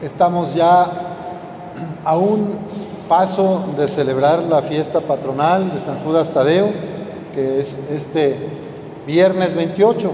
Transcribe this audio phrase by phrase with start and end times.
[0.00, 0.86] Estamos ya
[2.04, 2.56] a un
[3.08, 6.68] paso de celebrar la fiesta patronal de San Judas Tadeo,
[7.34, 8.36] que es este
[9.08, 10.12] viernes 28.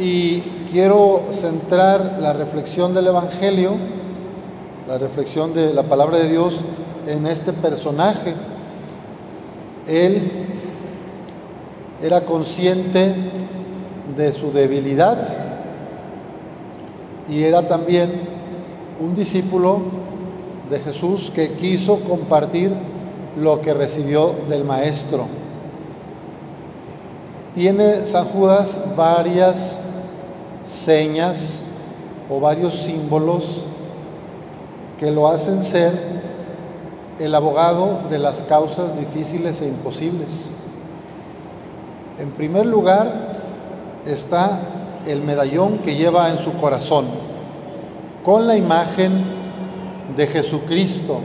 [0.00, 0.40] Y
[0.72, 3.76] quiero centrar la reflexión del Evangelio,
[4.88, 6.56] la reflexión de la palabra de Dios
[7.06, 8.34] en este personaje.
[9.86, 10.32] Él
[12.02, 13.14] era consciente
[14.16, 15.18] de su debilidad
[17.28, 18.33] y era también
[19.00, 19.80] un discípulo
[20.70, 22.70] de Jesús que quiso compartir
[23.36, 25.26] lo que recibió del Maestro.
[27.54, 29.82] Tiene San Judas varias
[30.66, 31.60] señas
[32.30, 33.64] o varios símbolos
[34.98, 35.92] que lo hacen ser
[37.18, 40.28] el abogado de las causas difíciles e imposibles.
[42.18, 43.32] En primer lugar
[44.06, 44.60] está
[45.06, 47.33] el medallón que lleva en su corazón
[48.24, 49.22] con la imagen
[50.16, 51.20] de Jesucristo.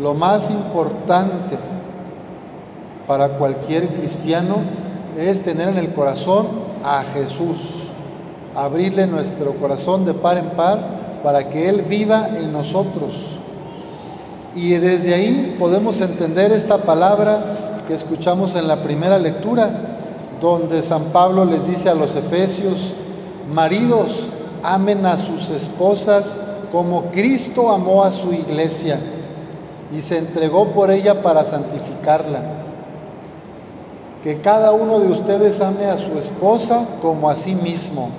[0.00, 1.58] Lo más importante
[3.06, 4.56] para cualquier cristiano
[5.18, 6.46] es tener en el corazón
[6.84, 7.88] a Jesús,
[8.54, 13.38] abrirle nuestro corazón de par en par para que Él viva en nosotros.
[14.54, 19.70] Y desde ahí podemos entender esta palabra que escuchamos en la primera lectura,
[20.40, 22.94] donde San Pablo les dice a los efesios,
[23.52, 24.30] maridos,
[24.62, 26.24] amen a sus esposas
[26.72, 28.98] como Cristo amó a su iglesia
[29.96, 32.40] y se entregó por ella para santificarla.
[34.22, 38.10] Que cada uno de ustedes ame a su esposa como a sí mismo.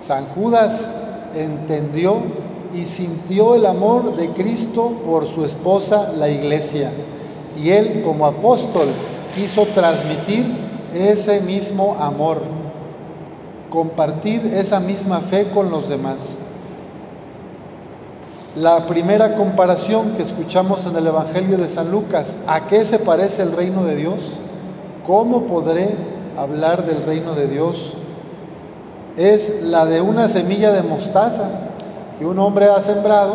[0.00, 0.92] San Judas
[1.34, 2.16] entendió
[2.74, 6.90] y sintió el amor de Cristo por su esposa, la iglesia.
[7.60, 8.88] Y él como apóstol
[9.34, 10.46] quiso transmitir
[10.94, 12.55] ese mismo amor
[13.76, 16.38] compartir esa misma fe con los demás.
[18.54, 23.42] La primera comparación que escuchamos en el Evangelio de San Lucas, ¿a qué se parece
[23.42, 24.38] el reino de Dios?
[25.06, 25.90] ¿Cómo podré
[26.38, 27.98] hablar del reino de Dios?
[29.18, 31.50] Es la de una semilla de mostaza
[32.18, 33.34] que un hombre ha sembrado,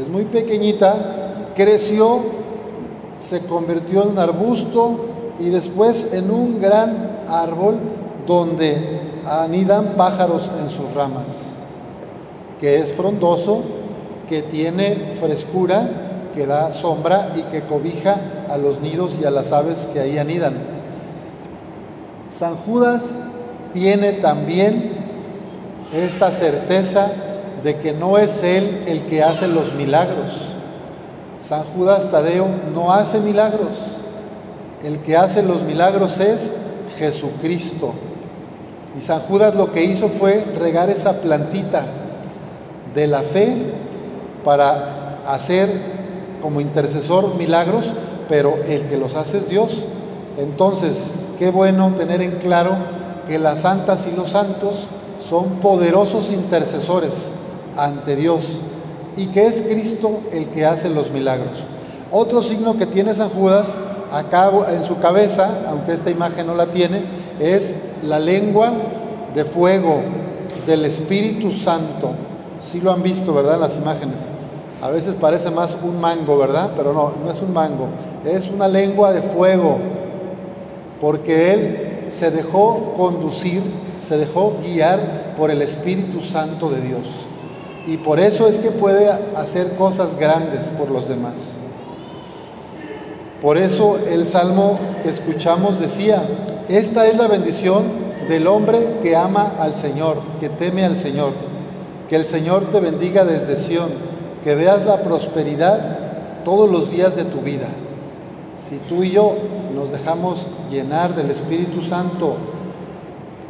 [0.00, 0.94] es muy pequeñita,
[1.56, 2.20] creció,
[3.18, 5.00] se convirtió en un arbusto
[5.40, 7.80] y después en un gran árbol
[8.26, 11.58] donde anidan pájaros en sus ramas,
[12.60, 13.62] que es frondoso,
[14.28, 15.88] que tiene frescura,
[16.34, 18.16] que da sombra y que cobija
[18.50, 20.54] a los nidos y a las aves que ahí anidan.
[22.38, 23.02] San Judas
[23.72, 24.92] tiene también
[25.94, 27.10] esta certeza
[27.62, 30.32] de que no es él el que hace los milagros.
[31.40, 33.78] San Judas Tadeo no hace milagros.
[34.82, 36.52] El que hace los milagros es
[36.98, 37.94] Jesucristo.
[38.96, 41.84] Y San Judas lo que hizo fue regar esa plantita
[42.94, 43.54] de la fe
[44.44, 45.68] para hacer
[46.40, 47.86] como intercesor milagros,
[48.28, 49.84] pero el que los hace es Dios.
[50.38, 52.76] Entonces, qué bueno tener en claro
[53.26, 54.86] que las santas y los santos
[55.28, 57.12] son poderosos intercesores
[57.76, 58.44] ante Dios
[59.16, 61.64] y que es Cristo el que hace los milagros.
[62.12, 63.68] Otro signo que tiene San Judas
[64.12, 67.02] acá en su cabeza, aunque esta imagen no la tiene,
[67.40, 68.72] es la lengua
[69.34, 70.00] de fuego
[70.66, 72.10] del Espíritu Santo.
[72.60, 73.54] Sí lo han visto, ¿verdad?
[73.54, 74.16] En las imágenes.
[74.82, 76.70] A veces parece más un mango, ¿verdad?
[76.76, 77.86] Pero no, no es un mango.
[78.24, 79.78] Es una lengua de fuego.
[81.00, 83.62] Porque Él se dejó conducir,
[84.02, 87.08] se dejó guiar por el Espíritu Santo de Dios.
[87.86, 91.52] Y por eso es que puede hacer cosas grandes por los demás.
[93.40, 96.22] Por eso el salmo que escuchamos decía,
[96.68, 97.84] esta es la bendición
[98.28, 101.30] del hombre que ama al Señor, que teme al Señor.
[102.08, 103.88] Que el Señor te bendiga desde Sión,
[104.44, 105.98] que veas la prosperidad
[106.44, 107.66] todos los días de tu vida.
[108.56, 109.34] Si tú y yo
[109.74, 112.36] nos dejamos llenar del Espíritu Santo,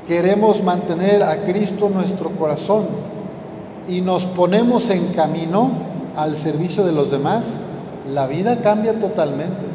[0.06, 2.87] queremos mantener a Cristo en nuestro corazón
[3.88, 5.70] y nos ponemos en camino
[6.17, 7.46] al servicio de los demás,
[8.12, 9.67] la vida cambia totalmente.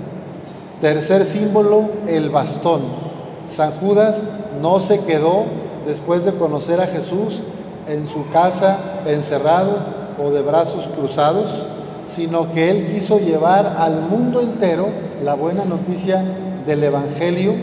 [0.80, 3.11] Tercer símbolo, el bastón.
[3.53, 4.21] San Judas
[4.62, 5.44] no se quedó
[5.86, 7.44] después de conocer a Jesús
[7.88, 9.77] en su casa encerrado
[10.24, 11.68] o de brazos cruzados,
[12.06, 14.88] sino que él quiso llevar al mundo entero
[15.24, 16.24] la buena noticia
[16.65, 17.53] del Evangelio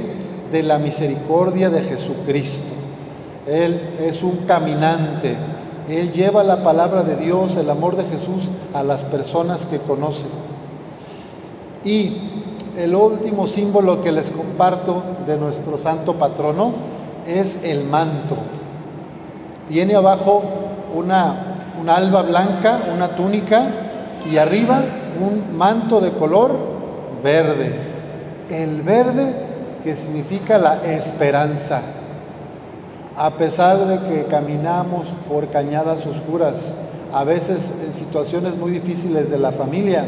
[0.52, 2.75] de la misericordia de Jesucristo.
[3.46, 5.37] Él es un caminante,
[5.88, 10.29] él lleva la palabra de Dios, el amor de Jesús a las personas que conocen.
[11.85, 12.17] Y
[12.78, 16.72] el último símbolo que les comparto de nuestro santo patrono
[17.26, 18.36] es el manto.
[19.69, 20.42] Tiene abajo
[20.94, 23.66] una, una alba blanca, una túnica
[24.30, 24.80] y arriba
[25.20, 26.52] un manto de color
[27.22, 27.75] verde.
[28.48, 29.34] El verde
[29.82, 31.82] que significa la esperanza.
[33.16, 36.54] A pesar de que caminamos por cañadas oscuras,
[37.12, 40.04] a veces en situaciones muy difíciles de la familia,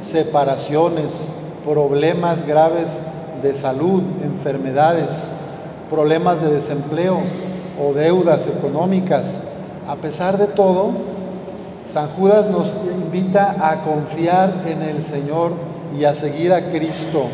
[0.00, 2.88] separaciones, problemas graves
[3.42, 5.10] de salud, enfermedades,
[5.90, 7.18] problemas de desempleo
[7.80, 9.42] o deudas económicas,
[9.88, 10.90] a pesar de todo,
[11.86, 15.52] San Judas nos invita a confiar en el Señor
[15.98, 17.26] y a seguir a Cristo.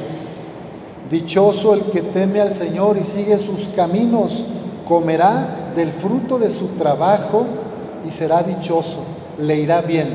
[1.10, 4.46] Dichoso el que teme al Señor y sigue sus caminos,
[4.88, 7.46] comerá del fruto de su trabajo
[8.06, 9.04] y será dichoso,
[9.38, 10.08] le irá bien.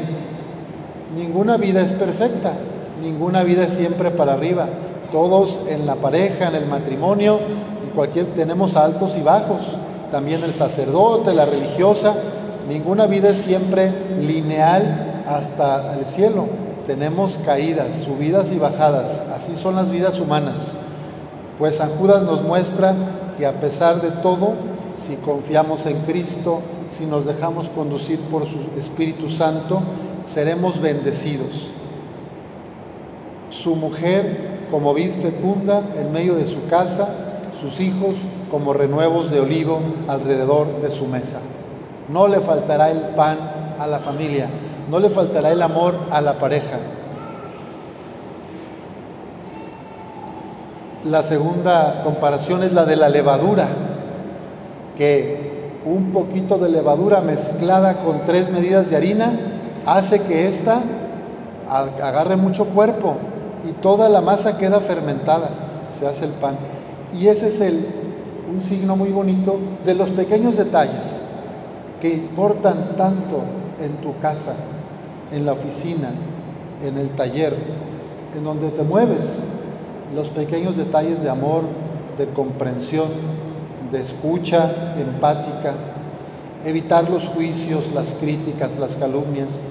[1.16, 2.54] Ninguna vida es perfecta,
[3.02, 4.68] ninguna vida es siempre para arriba.
[5.12, 7.40] Todos en la pareja, en el matrimonio,
[7.86, 9.62] y cualquier tenemos altos y bajos.
[10.12, 12.14] También el sacerdote, la religiosa,
[12.70, 16.46] ninguna vida es siempre lineal hasta el cielo.
[16.88, 19.28] Tenemos caídas, subidas y bajadas.
[19.36, 20.74] Así son las vidas humanas.
[21.58, 22.94] Pues San Judas nos muestra
[23.38, 24.54] que a pesar de todo,
[24.94, 26.62] si confiamos en Cristo,
[26.92, 29.82] si nos dejamos conducir por su Espíritu Santo,
[30.26, 31.72] seremos bendecidos.
[33.66, 37.10] Su mujer como vid fecunda en medio de su casa,
[37.60, 38.14] sus hijos
[38.52, 41.40] como renuevos de olivo alrededor de su mesa.
[42.08, 43.40] No le faltará el pan
[43.80, 44.46] a la familia,
[44.92, 46.78] no le faltará el amor a la pareja.
[51.04, 53.68] La segunda comparación es la de la levadura,
[54.96, 59.34] que un poquito de levadura mezclada con tres medidas de harina
[59.88, 60.82] hace que ésta
[61.68, 63.18] agarre mucho cuerpo
[63.68, 65.50] y toda la masa queda fermentada,
[65.90, 66.56] se hace el pan.
[67.14, 67.86] Y ese es el,
[68.54, 71.22] un signo muy bonito de los pequeños detalles
[72.02, 73.44] que importan tanto
[73.80, 74.56] en tu casa,
[75.32, 76.10] en la oficina,
[76.86, 77.56] en el taller,
[78.36, 79.44] en donde te mueves,
[80.14, 81.64] los pequeños detalles de amor,
[82.18, 83.08] de comprensión,
[83.92, 85.74] de escucha empática,
[86.66, 89.62] evitar los juicios, las críticas, las calumnias,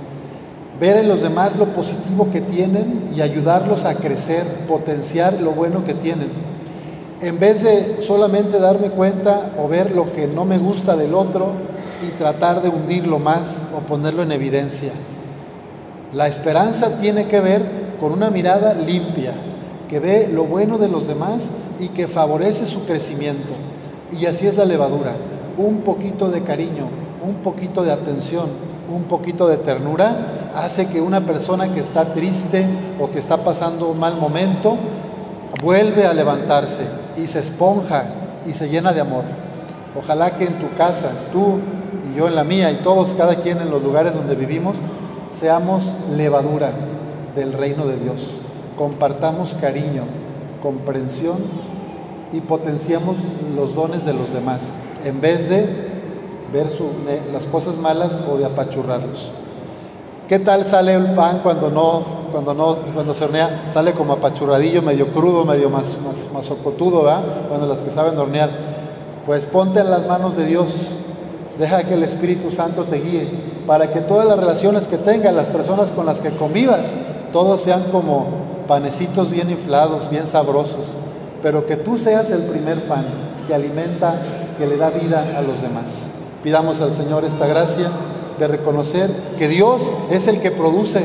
[0.81, 5.85] ver en los demás lo positivo que tienen y ayudarlos a crecer, potenciar lo bueno
[5.85, 6.29] que tienen.
[7.21, 11.53] En vez de solamente darme cuenta o ver lo que no me gusta del otro
[12.07, 14.93] y tratar de hundirlo más o ponerlo en evidencia.
[16.13, 17.63] La esperanza tiene que ver
[17.99, 19.33] con una mirada limpia,
[19.89, 21.51] que ve lo bueno de los demás
[21.81, 23.55] y que favorece su crecimiento.
[24.13, 25.13] Y así es la levadura,
[25.57, 26.89] un poquito de cariño,
[27.27, 28.49] un poquito de atención,
[28.95, 32.65] un poquito de ternura, hace que una persona que está triste
[33.01, 34.77] o que está pasando un mal momento,
[35.63, 36.85] vuelve a levantarse
[37.17, 38.05] y se esponja
[38.47, 39.25] y se llena de amor.
[39.97, 41.59] Ojalá que en tu casa, tú
[42.11, 44.77] y yo en la mía y todos, cada quien en los lugares donde vivimos,
[45.33, 45.85] seamos
[46.17, 46.71] levadura
[47.37, 48.41] del reino de Dios.
[48.77, 50.03] Compartamos cariño,
[50.63, 51.37] comprensión
[52.33, 53.17] y potenciamos
[53.57, 54.63] los dones de los demás,
[55.05, 55.67] en vez de
[56.53, 56.67] ver
[57.33, 59.44] las cosas malas o de apachurrarlos.
[60.29, 63.67] ¿Qué tal sale el pan cuando no, cuando no, cuando se hornea?
[63.69, 67.21] Sale como apachurradillo, medio crudo, medio más, más, más ocotudo, ¿verdad?
[67.47, 68.49] Cuando las que saben hornear.
[69.27, 70.67] Pues ponte en las manos de Dios,
[71.59, 73.29] deja que el Espíritu Santo te guíe,
[73.67, 76.87] para que todas las relaciones que tengas, las personas con las que convivas,
[77.31, 78.27] todos sean como
[78.67, 80.95] panecitos bien inflados, bien sabrosos,
[81.43, 83.05] pero que tú seas el primer pan
[83.47, 84.15] que alimenta,
[84.57, 86.13] que le da vida a los demás.
[86.43, 87.91] Pidamos al Señor esta gracia
[88.39, 91.05] de reconocer que Dios es el que produce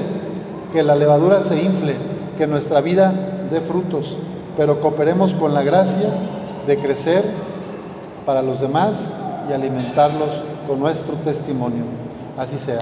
[0.74, 1.96] que la levadura se infle,
[2.38, 3.14] que nuestra vida
[3.52, 4.18] dé frutos,
[4.58, 6.10] pero cooperemos con la gracia
[6.68, 7.24] de crecer
[8.26, 8.98] para los demás
[9.50, 11.84] y alimentarlos con nuestro testimonio.
[12.38, 12.80] Así sea.